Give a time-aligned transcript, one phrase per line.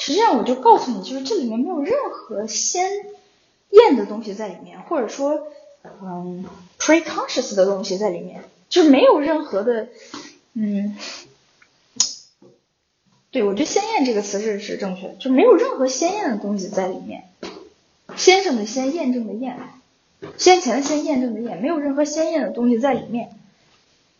[0.00, 2.90] 实际上我就告诉你，就是这里面没有任何鲜
[3.68, 5.46] 艳的东西在里面，或者说
[6.02, 6.44] 嗯
[6.78, 9.88] preconscious 的东西在里面，就是没有任何的
[10.54, 10.96] 嗯。
[13.32, 17.30] 对，我觉得“鲜艳”这个词是是正确的，就没有任何鲜艳的东西在里面。
[18.16, 19.56] 先生的“先”，验证的“验”，
[20.36, 23.30] 先前的“先”，验证的“验”，没有任何鲜艳的东西在里面。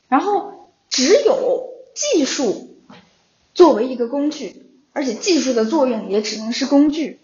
[0.09, 2.69] 然后只有技术
[3.53, 4.62] 作为一个工具，
[4.93, 7.19] 而且技术的作用也只能是工具。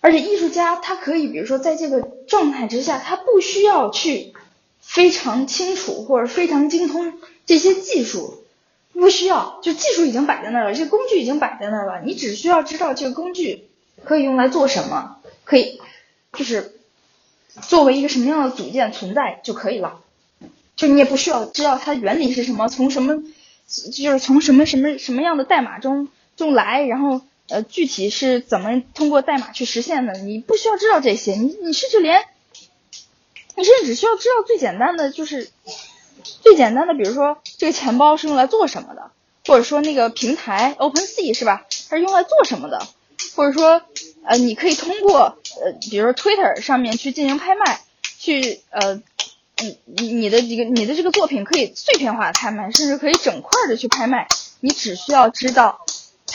[0.00, 4.32] 而且艺术家他可以，比如说在这个状态之下，他不需要去
[4.80, 7.14] 非常清楚或者非常精通
[7.46, 8.44] 这些技术。
[8.94, 13.68] 不需要，就技术已经摆在那儿了，这工具已经摆在那儿了，你只需要知道这个工具
[14.02, 15.80] 可以用来做什么，可以
[16.32, 16.72] 就是
[17.62, 20.00] 作为一个什么样的组件存在就可以了。
[20.74, 23.22] 就你也不需要知道它原理是什么，从什么
[23.92, 27.20] 就是从什么什么什么样的代码中中来，然后
[27.50, 32.24] 呃具体是怎么通过代码去实现的，你不需要知道这些，你你甚至连
[33.56, 35.50] 你甚至只需要知道最简单的就是。
[36.42, 39.12] 最简单的，比如说这个钱包是用来做什么的，
[39.46, 42.86] 或者说那个平台 OpenSea 是吧，它是用来做什么的，
[43.34, 43.80] 或者说
[44.24, 47.80] 呃，你可以通过呃，比如说 Twitter 上面去进行拍卖，
[48.18, 49.00] 去呃，
[49.58, 54.26] 你你你的这个你的这个作品可以碎片化拍卖，甚至可以整块的去拍卖，
[54.60, 55.80] 你只需要知道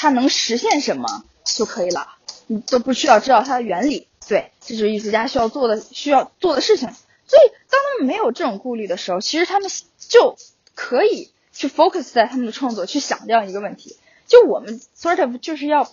[0.04, 4.10] 它能实现什么就可以了，你都不需要知道它的原理。
[4.28, 6.90] 对，这就是艺术家需要做的需要做的事情。
[7.26, 9.72] 所以，当他们没有这种顾虑的时候，其实他们
[10.10, 10.36] 就
[10.76, 13.96] 可以去 focus 在他们的创作，去想这样一个问题。
[14.28, 15.90] 就我们 sort of 就是要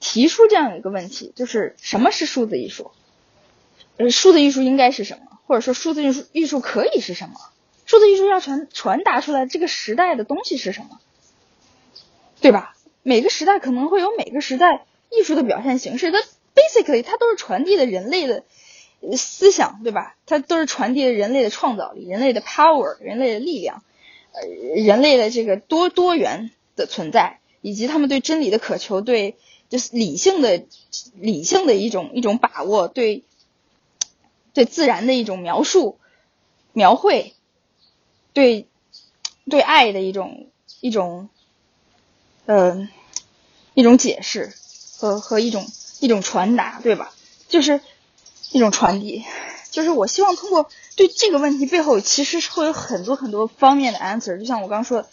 [0.00, 2.90] 提出这样一个问题，就是什么是数字艺术？
[3.98, 5.38] 呃，数字艺术应该是什么？
[5.46, 7.34] 或者说，数字艺术艺术可以是什么？
[7.86, 10.98] 数字艺术要传传达出来这个时代的东西是什么？
[12.40, 12.74] 对吧？
[13.08, 16.18] 每个时代可能会有每个时代艺术的表现形式，它
[16.54, 18.44] basically 它都是传递的人类的。
[19.16, 20.16] 思想对吧？
[20.26, 23.84] 它都是传递人类的创造力、人类的 power、人类的力量，
[24.32, 29.36] 呃，人类的这个多多元的存在，以及他们对真理的渴求，对
[29.68, 30.64] 就是理性的
[31.14, 33.22] 理性的一种一种把握，对
[34.52, 36.00] 对自然的一种描述
[36.72, 37.34] 描绘，
[38.32, 38.66] 对
[39.48, 40.48] 对爱的一种
[40.80, 41.28] 一种
[42.46, 42.88] 呃
[43.78, 44.52] 一种解释
[44.98, 45.64] 和和一种
[46.00, 47.12] 一种传达，对吧？
[47.48, 47.80] 就是。
[48.50, 49.26] 一种传递，
[49.70, 54.38] 就是我希望通过对这个问题背后，其实是会有很多很多方面的 answer。
[54.38, 55.06] 就像我刚刚说，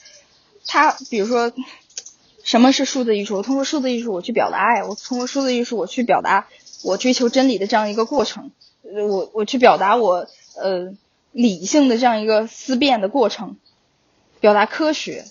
[0.66, 1.52] 他比如说
[2.46, 3.36] 什么是数字艺术？
[3.36, 6.48] 我通过数字艺术我去表达爱，我通过数字艺术我去表达
[6.82, 8.52] 我追求真理的这样一个过程，
[8.84, 10.96] 我我去表达我呃
[11.34, 13.58] 理性的这样一个思辨的过程，
[14.40, 15.26] 表达科学，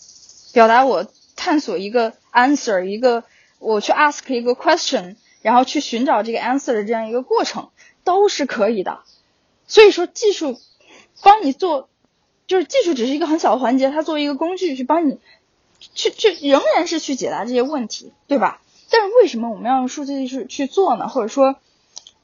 [0.52, 1.06] 表达我
[1.36, 3.24] 探索一个 answer，一个
[3.58, 7.70] 我去 ask 一个 question，然后去寻找这个 answer 的这样一个过程。
[8.06, 9.00] 都是可以的，
[9.66, 10.60] 所以说技术
[11.22, 11.88] 帮你做，
[12.46, 15.18] 就是技术只是一个很小的环节，它作为一个工具去帮你
[15.94, 18.60] 去去仍然是去解答这些问题，对吧？
[18.90, 21.08] 但是为什么我们要用数字技术去做呢？
[21.08, 21.56] 或者说，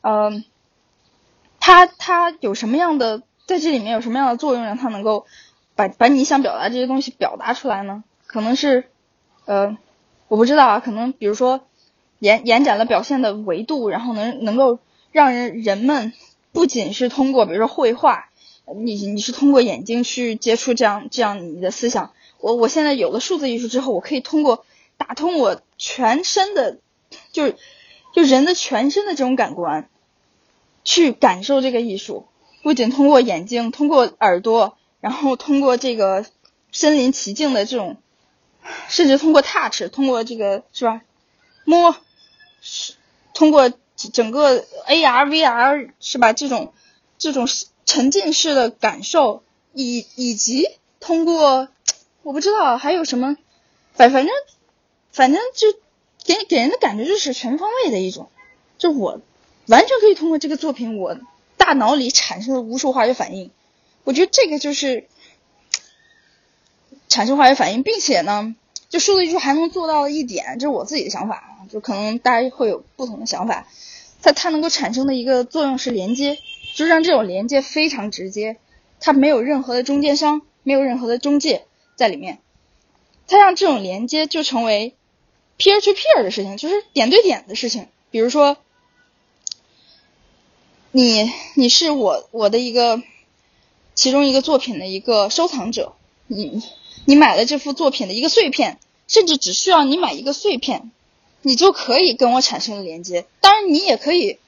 [0.03, 0.45] 嗯，
[1.61, 5.25] 它它有什么样的在这里面有什么样的作用，让它能够
[5.75, 8.05] 把把你想表达这些东西表达出来呢？
[8.27, 8.91] 可能是
[9.51, 9.77] 呃，
[10.29, 11.63] 我不知道啊，可能比如说
[12.21, 14.79] 延延展了表现的维度，然后能能够。
[15.13, 16.13] 让人人们
[16.53, 18.29] 不仅是通过，比如说绘画，
[18.77, 22.13] 你你是通过眼睛去接触这样这样你的思想。
[22.39, 24.65] 我我现在有了数字艺术之后，我可以通过
[24.97, 26.79] 打通我全身的，
[27.33, 27.57] 就是
[28.15, 29.89] 就人的全身的这种感官，
[30.85, 32.27] 去感受这个艺术。
[32.63, 36.25] 不仅通过眼睛，通过耳朵，然后通过这个
[36.71, 37.97] 身临其境的这种，
[38.89, 41.03] 甚至通过 touch，通过这个是吧？
[41.65, 41.97] 摸，
[42.61, 42.95] 是
[43.35, 43.73] 通过。
[44.15, 46.33] 整个 AR、VR 是吧？
[46.33, 46.73] 这种
[47.19, 47.47] 这种
[47.85, 49.43] 沉浸式的感受，
[49.75, 50.67] 以以及
[51.01, 51.69] 通过
[52.23, 53.37] 我不知道还有什么，
[53.93, 54.35] 反反正
[55.13, 55.79] 反正就
[56.25, 58.31] 给给人的感觉就是全方位的一种，
[58.79, 59.21] 就我
[59.67, 61.19] 完全可以通过这个作品，我
[61.59, 63.51] 大脑里产生了无数化学反应。
[64.05, 65.09] 我觉得这个就是
[67.11, 68.55] 产生化学反应，并且呢，
[68.89, 73.67] 就数字艺术还能做到一点，这是我自己的想法，就可能大家会有不同的想法。
[74.23, 76.39] 它它能够产生的一个作用是连接，
[76.75, 78.57] 就让这种连接非常直接，
[79.01, 81.67] 它没有任何的中间商，没有任何的中介
[81.97, 82.39] 在里面，
[83.27, 84.95] 它让这种连接就成为
[85.59, 87.89] peer to peer 的事情，就是点对点的事情。
[88.11, 88.57] 比如说，
[90.93, 93.03] 你你是我我的一个
[93.95, 95.95] 其中一个作品的一个收藏者，
[96.27, 96.63] 你
[97.05, 100.91] 你买了这幅作品的一个碎片，甚至只需要你买一个碎片。
[101.43, 103.25] 你就可以跟我产生连接。
[103.41, 104.39] 当然，你也可以，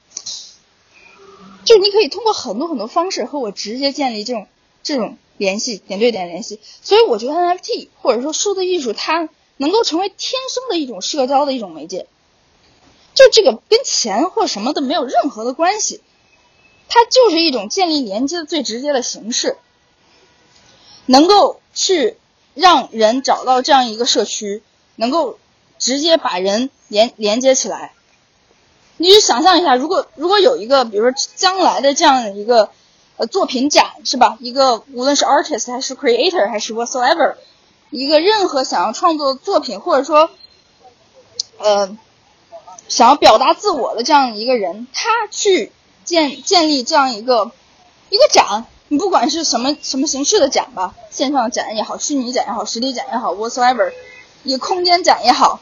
[1.65, 4.47] 就你可以通过很多很多方式和我直接建立这种
[4.83, 6.59] 这种联系，点对点联系。
[6.83, 9.27] 所以，我觉得 NFT 或者说数字艺术，它
[9.57, 12.05] 能够成为天生的一种社交的一种媒介。
[13.15, 16.01] 就这个跟钱或什么的没有任何的关系，
[16.89, 19.57] 它就是一种建立连接的最直接的形式，
[21.07, 22.17] 能够去
[22.53, 24.61] 让人找到这样一个社区，
[24.95, 25.39] 能够
[25.79, 27.93] 直接把人连连接起来。
[28.97, 32.69] 你就想象一下，如果如果有一个，比如说将来的这样一个
[33.17, 34.37] 呃作品展，是吧？
[34.39, 37.35] 一个无论是 artist 还是 creator 还是 whatsoever，
[37.89, 40.29] 一个任何想要创作作品或者说
[41.57, 41.97] 呃。
[42.89, 45.71] 想要表达自我的这样一个人，他去
[46.03, 47.49] 建建立这样一个
[48.09, 53.91] 一个展，你不管是什么什么形式的展吧，线上展也好，虚拟展也好，实体展也好，whatsoever，
[54.43, 55.59] 一个空间展也好，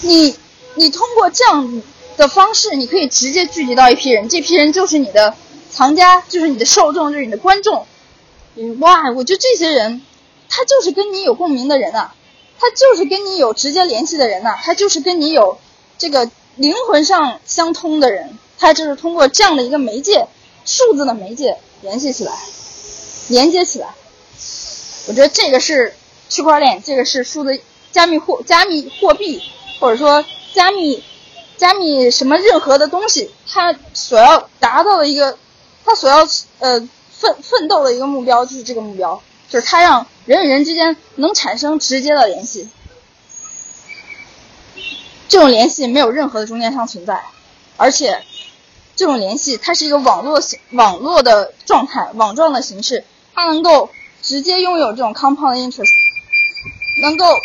[0.00, 0.34] 你
[0.76, 1.82] 你通过这样
[2.16, 5.34] 的方式，你可以直接聚集到一批人，这批人就是你的
[5.70, 7.86] 藏家，就是你的受众，就是你的观众。
[8.78, 10.00] 哇，我觉得这些人，
[10.48, 12.14] 他就是跟你有共鸣的人啊。
[12.58, 15.58] 他就是跟你有直接联系的人呐，他就是跟你有
[15.98, 20.26] 这个灵魂上相通的人，他就是通过这样的一个媒介，
[20.64, 22.32] 数字的媒介联系起来，
[23.28, 23.88] 连接起来。
[25.08, 25.94] 我觉得这个是
[26.28, 27.60] 区块链，这个是数字
[27.90, 29.42] 加密货加密货币，
[29.80, 30.24] 或者说
[30.54, 31.02] 加密
[31.56, 35.38] 加密什么任何的东西，它所要达到的一个，
[35.84, 36.18] 它所要
[36.58, 39.20] 呃奋奋斗的一个目标就是这个目标。
[39.48, 42.68] 就是它让人与人之间能产生直接的联系，
[45.28, 47.20] 这种联系没有任何的中间商存在，
[47.76, 48.22] 而且
[49.00, 53.02] 这种联系它是一个网络形网络的状态，网状的形式，
[53.34, 53.88] 它能够
[54.20, 55.94] 直接拥有这种 compound interest，
[57.00, 57.40] 能够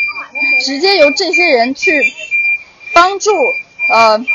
[0.60, 2.12] 直接由这些人去
[2.94, 3.32] 帮助
[3.90, 4.26] 呃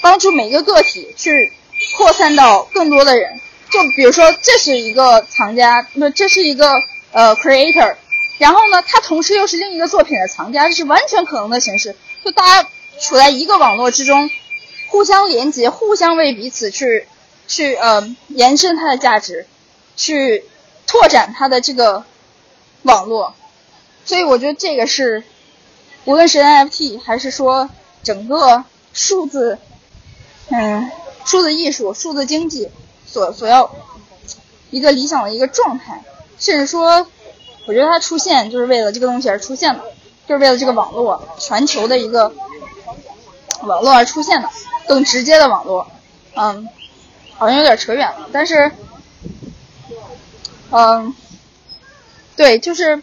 [0.00, 1.52] 帮助每个个体去
[1.96, 3.40] 扩散到更多的人。
[3.72, 7.96] 就比如说，这是一个藏家，那这是一个呃 creator，
[8.38, 11.96] 然后呢，他同时又是另一个作品的藏家，这是完全可能的形式。
[12.24, 12.68] 就大家
[13.00, 14.30] 处在一个网络之中，
[14.88, 17.06] 互相连接，互相为彼此去
[17.46, 19.46] 去呃延伸它的价值，
[19.96, 20.44] 去
[20.86, 22.04] 拓展它的这个
[22.82, 23.34] 网络。
[24.04, 25.24] 所以我觉得这个是，
[26.04, 27.68] 无论是 NFT 还是说
[28.02, 29.58] 整个数字，
[30.50, 30.90] 嗯，
[31.24, 32.70] 数字艺术、数字经济。
[33.08, 33.70] 所所要
[34.70, 36.02] 一个理想的一个状态，
[36.38, 37.06] 甚至说，
[37.66, 39.84] 我觉得它出现就是为了这个东西而出现的，
[40.28, 42.32] 就是为了这个网络全球的一个
[43.62, 44.50] 网络而出现的，
[44.86, 45.86] 更直接的网络。
[46.34, 46.68] 嗯，
[47.36, 48.70] 好像有点扯远了，但是，
[50.70, 51.14] 嗯，
[52.36, 53.02] 对，就是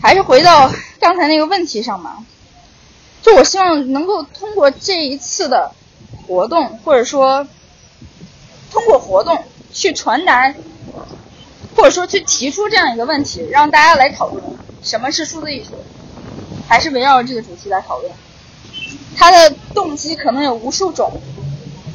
[0.00, 0.70] 还是回到
[1.00, 2.24] 刚才那个问题上嘛，
[3.22, 5.72] 就我希望能够通过这一次的
[6.26, 7.46] 活动，或者说。
[8.70, 10.54] 通过活动去传达，
[11.76, 14.42] 或者说去提出这样一个问题，让大家来讨论
[14.82, 15.72] 什么是数字艺术，
[16.66, 18.10] 还是围绕这个主题来讨论。
[19.16, 21.12] 他的动机可能有无数种，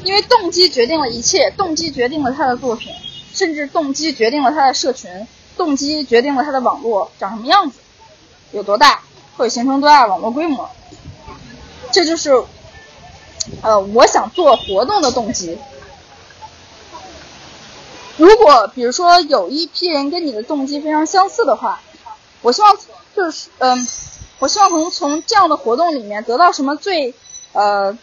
[0.04, 2.92] 因为动机决定了一切，动机决定了他的作品，
[3.32, 5.26] 甚至动机决定了他的社群，
[5.56, 7.78] 动机决定了他的网络长什么样子，
[8.52, 9.02] 有多大，
[9.36, 10.68] 会形成多大的网络规模。
[11.90, 12.44] 这就是，
[13.62, 15.58] 呃，我想做活动的动机。
[18.16, 21.80] 如果比如说有一批人跟你的动机非常相似的话，
[22.42, 22.76] 我希望
[23.14, 23.86] 就是嗯，
[24.38, 27.14] 我希望能从这样的活动里面得到什么最
[27.52, 27.96] 呃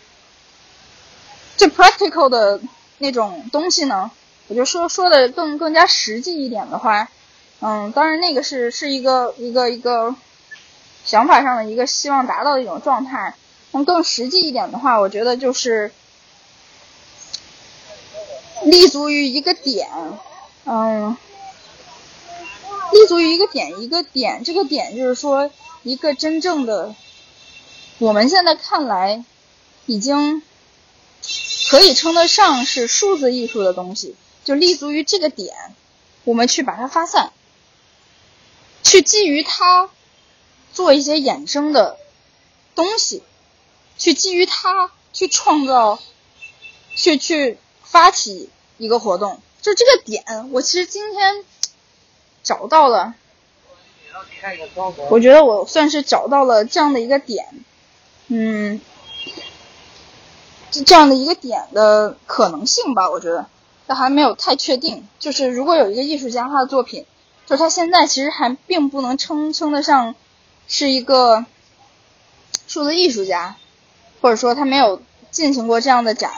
[1.58, 2.60] 最 practical 的
[2.98, 4.12] 那种东西呢？
[4.48, 7.10] 我就说说的更更加实际一点的话，
[7.62, 10.16] 嗯，当然那个是是一个一个一个
[11.04, 13.36] 想法上的一个希望达到的一种状态。
[13.72, 15.92] 从更实际一点的话，我觉得就是。
[18.64, 19.88] 立足于一个点，
[20.66, 21.16] 嗯，
[22.94, 25.52] 立足于一个点，一个点，这个点就是说，
[25.86, 26.96] 一个真正的，
[28.00, 29.24] 我们现在看来，
[29.86, 30.42] 已经
[31.70, 35.56] 可以称得上是数字艺术的东西，就立足于这个点，
[36.24, 37.32] 我们去把它发散，
[38.82, 39.92] 去基于它
[40.74, 42.00] 做一些衍生的
[42.74, 43.22] 东西，
[43.96, 46.00] 去基于它去创造，
[46.96, 48.50] 去去发起。
[48.78, 51.46] 一个活动，就这个点，我其实今天
[52.44, 53.16] 找到了。
[55.10, 57.46] 我觉得我算是找到了这样的一个点，
[58.28, 58.80] 嗯，
[60.72, 63.10] 这样的一个点的可能性吧。
[63.10, 63.48] 我觉得，
[63.88, 65.08] 但还没有太确定。
[65.20, 67.06] 就是如果有一个艺术家他的作品，
[67.46, 70.16] 就是他现在其实还并不能称称得上
[70.68, 71.46] 是一个
[72.68, 73.56] 数字艺术家，
[74.22, 76.32] 或者说他没有进行过这样的展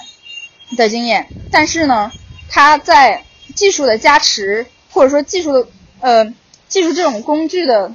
[0.77, 2.11] 的经验，但是呢，
[2.49, 5.67] 他在技术的加持，或者说技术的
[6.01, 6.33] 呃
[6.67, 7.93] 技术这种工具的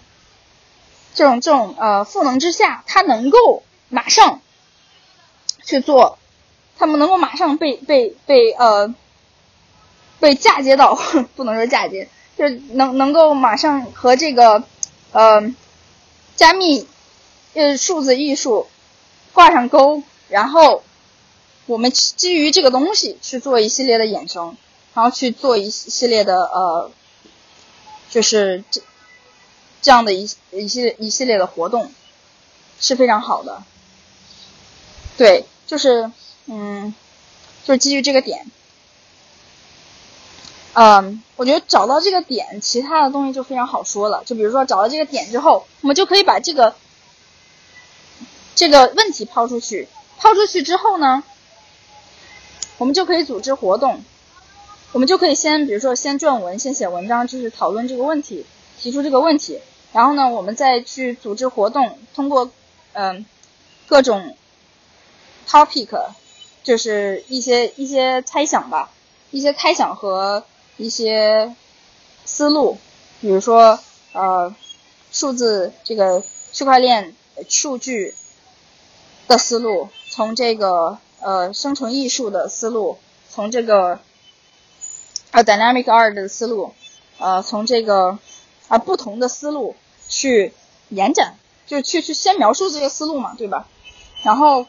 [1.14, 4.40] 这种这种呃赋能之下，它能够马上
[5.62, 6.18] 去做，
[6.78, 8.94] 他们能够马上被被被呃
[10.20, 10.98] 被嫁接到，
[11.36, 14.64] 不能说嫁接，就是能能够马上和这个
[15.12, 15.54] 呃
[16.34, 16.88] 加密
[17.52, 18.66] 呃数字艺术
[19.34, 20.82] 挂上钩，然后
[21.66, 24.56] 我们基于这个东西去做一系列的衍生，
[24.94, 26.90] 然后去做一系列的呃。
[28.12, 28.82] 就是这
[29.80, 31.90] 这样的一一系列一系列的活动
[32.78, 33.62] 是非常好的，
[35.16, 36.12] 对，就是
[36.44, 36.94] 嗯，
[37.64, 38.46] 就是基于这个点，
[40.74, 44.22] 嗯，我觉得找到这个点，其他的东西就非常好说了。
[44.26, 46.74] 就比如说找到这个点之后，我们就可以把这个
[48.54, 49.88] 这个问题抛出去，
[50.18, 51.24] 抛出去之后呢，
[52.76, 54.04] 我们就可以组织活动。
[54.92, 58.44] 我们就可以先，比如说先撰文，先写文章，就是讨论这个问题，
[58.78, 59.58] 提出这个问题。
[59.94, 62.50] 然后呢，我们再去组织活动，通过
[62.92, 63.24] 嗯
[63.86, 64.36] 各种
[65.48, 65.88] topic，
[66.62, 68.90] 就是一些一些猜想吧，
[69.30, 70.44] 一些猜想和
[70.76, 71.56] 一些
[72.26, 72.76] 思路，
[73.22, 73.78] 比如说
[74.12, 74.54] 呃
[75.10, 76.22] 数字这个
[76.52, 77.14] 区块链
[77.48, 78.14] 数据
[79.26, 82.98] 的思路，从这个呃生成艺术的思路，
[83.30, 83.98] 从这个。
[85.32, 86.74] 啊，dynamic art 的思路，
[87.18, 88.18] 呃，从这个
[88.68, 89.74] 啊不同的思路
[90.06, 90.52] 去
[90.90, 91.36] 延展，
[91.66, 93.66] 就去去先描述这个思路嘛，对吧？
[94.22, 94.66] 然后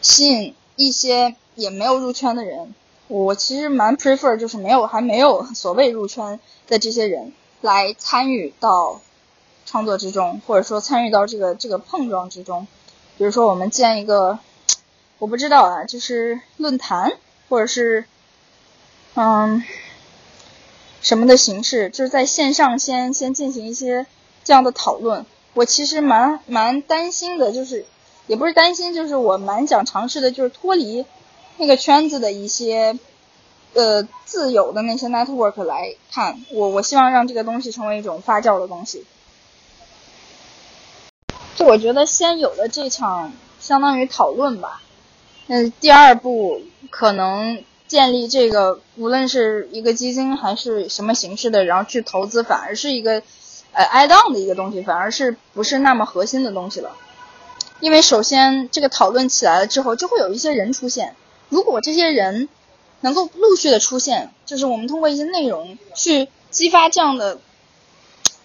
[0.00, 2.74] 吸引一些也没有入圈的人，
[3.08, 9.02] 我其实蛮 prefer 就是没有还没有所谓入圈的这些人来参与到
[9.66, 12.66] 创作之中，或者说参与到这个这个碰撞之中。
[13.18, 14.38] 比如说我们建一个，
[15.18, 17.18] 我不知道啊，就是论坛
[17.50, 18.06] 或者是。
[19.20, 19.64] 嗯，
[21.00, 21.90] 什么的形式？
[21.90, 24.06] 就是在线上先先进行一些
[24.44, 25.26] 这样的讨论。
[25.54, 27.84] 我其实蛮蛮担心的，就是
[28.28, 31.04] 也不是担心，就是我蛮想尝试的，就是脱离
[31.56, 32.96] 那个圈子的一些
[33.74, 36.40] 呃自有的那些 network 来看。
[36.52, 39.04] 我我希望让这个东西成为一种发酵的东西。
[41.56, 44.80] 就我觉得先有的这场相当于讨论吧，
[45.48, 47.64] 嗯，第二步可能。
[47.88, 53.22] 建立这个，无论是一个基金还是什么形式的，然后去投资，反而是一个
[53.72, 56.92] 呃 add on 的一个东西，反而是不是那么核心的东西了。
[57.80, 61.16] 因为首先这个讨论起来了之后，就会有一些人出现。
[61.48, 62.48] 如果这些人
[63.00, 67.38] 能够陆续的出现，就是我们通过一些内容去激发这样的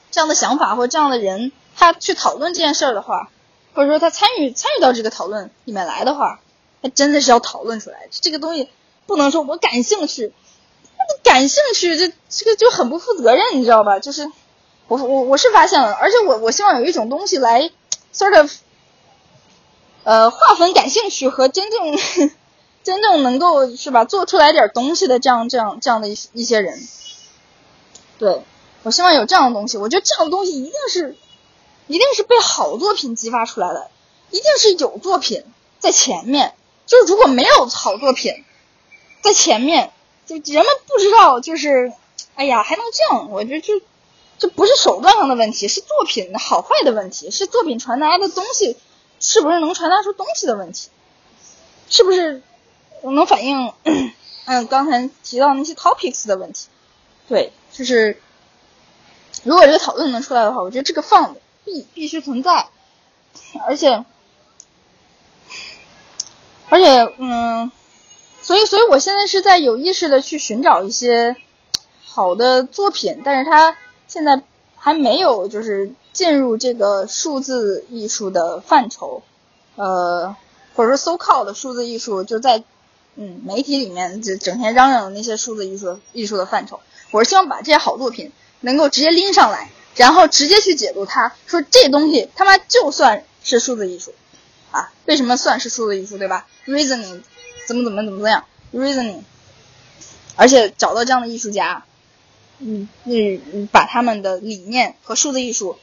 [0.10, 3.30] 这样的想法或这样的人，他去讨论这件事儿的话，
[3.74, 6.40] 或者说他参与参与到这个讨论里面来的话，
[6.82, 8.70] 他真的是要讨论出来这个东西。
[9.06, 10.32] 不能说我感兴趣，
[11.24, 14.00] 感兴趣这这个就很不负责任，你知道吧？
[14.00, 14.32] 就是
[14.88, 17.70] 我我我是发现了，而且我我希望有一种东西来
[18.14, 18.52] sort of
[20.04, 22.30] 呃划分感兴趣和真正
[22.84, 26.82] 真正能够是吧做出来点东西的这样这样这样的一一些人，
[28.20, 28.42] 对
[28.84, 29.78] 我希望有这样的东西。
[29.78, 31.18] 我觉得这样的东西一定是
[31.88, 33.90] 一定是被好作品激发出来的，
[34.32, 35.44] 一定是有作品
[35.80, 36.54] 在前面。
[36.86, 38.46] 就是如果没有好作品。
[39.24, 39.92] 在前面，
[40.26, 41.94] 就人们不知道，就是，
[42.36, 43.32] 哎呀，还能这样？
[43.32, 43.74] 我觉得就，
[44.38, 48.76] 这不是手段上的问题，是作品的好坏的问题，是作品传达的东西
[49.22, 50.90] 是不是能传达出东西的问题，
[51.90, 52.44] 是不是
[53.02, 53.72] 能反映
[54.46, 56.68] 嗯刚才提到那些 topics 的问题？
[57.30, 58.22] 对，就是
[59.44, 62.68] 如果这个讨论能出来的话，我觉得这个放必必须存在，
[63.66, 64.04] 而且
[66.68, 67.72] 而且嗯。
[68.44, 71.38] 所以，所以我现在是在有意识的去寻找一些
[72.06, 74.42] 好的作品，但是它现在
[74.76, 79.24] 还没有就是进入这个数字艺术的范畴，
[79.78, 80.36] 呃，
[80.76, 82.66] 或者说 so called 的数字艺术就在
[83.16, 86.82] 嗯媒体里面就整天嚷嚷的那些数字艺术艺术的范畴。
[87.12, 94.14] 我是希望把这些好作品能够直接拎上来，然后直接去解读它，说这东西他妈就算是数字艺术
[94.72, 94.92] 啊？
[95.06, 96.18] 为什么算是数字艺术？
[96.18, 97.22] 对吧？Reasoning。
[97.68, 99.22] 怎么怎么怎么怎么样？reasoning，
[100.36, 101.86] 而且找到这样的艺术家，
[102.60, 105.78] 嗯嗯，把他们的理念和数字艺术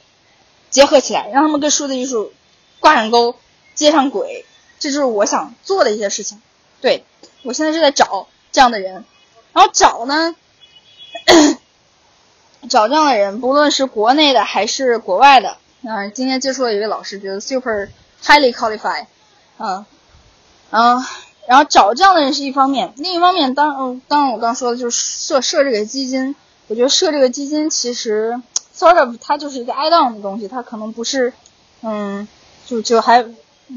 [0.69, 2.33] 结合起来，让他们跟数字艺术
[2.79, 3.35] 挂上钩、
[3.75, 4.45] 接上轨，
[4.79, 6.41] 这就是我想做的一些事情。
[6.81, 7.03] 对
[7.43, 9.05] 我现在是在找这样的人，
[9.53, 10.35] 然后找呢，
[12.69, 17.89] 找这样的人，不论是国内的还是国外的，嗯，今天接触了一位老师，觉得 super
[18.23, 19.05] highly qualified，
[19.57, 19.85] 嗯，
[20.71, 21.05] 嗯，然后
[21.47, 26.35] 然后找这样的人是一方面，另一方面，当嗯，当然我刚说的就是设设这个基金，
[26.67, 28.39] 我觉得设这个基金其实
[28.75, 31.33] sort of 它就是一个 add on 的东西，它可能不是，
[31.81, 32.27] 嗯，
[32.65, 33.25] 就就还，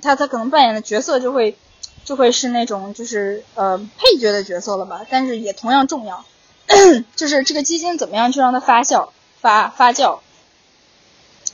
[0.02, 1.56] 他他可能扮演的角色就会
[2.04, 6.24] 就会是那种就是呃配角的角色了吧，但是也同样重要，
[7.16, 9.08] 就是这个基金怎么样去让它发酵
[9.40, 10.18] 发发酵。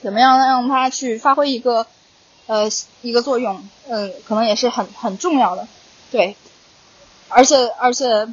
[0.03, 1.87] 怎么样让它去发挥一个
[2.47, 2.71] 呃
[3.03, 3.63] 一个作用？
[3.87, 5.69] 嗯，可能也是很很重要的，
[6.11, 6.37] 对，
[7.29, 8.29] 而且而且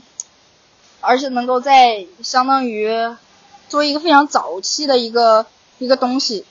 [1.00, 2.90] 而且能够在相当于
[3.70, 5.46] 作为一个非常早期的一个
[5.78, 6.46] 一个东西，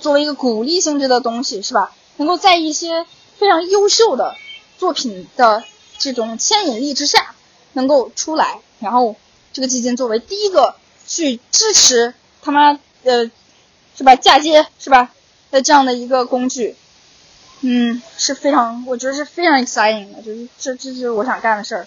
[0.00, 1.92] 作为一个鼓励性质的东西，是吧？
[2.16, 3.06] 能够在一些
[3.36, 4.34] 非常优秀的
[4.78, 5.64] 作品的
[5.98, 7.34] 这种牵引力之下，
[7.72, 9.16] 能够出来，然后
[9.52, 13.30] 这个基金作为第一个去支持他妈呃。
[13.96, 14.16] 是吧？
[14.16, 15.12] 嫁接是吧？
[15.52, 16.74] 的这样的一个工具，
[17.66, 21.86] 嗯，是非常，我觉得是非常 exciting 的，就是这这就是我想干的事儿。